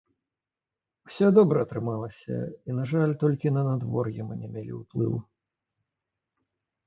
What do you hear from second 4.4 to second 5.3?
не мелі ўплыву.